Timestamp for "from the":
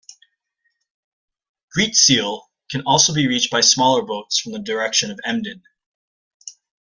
4.39-4.57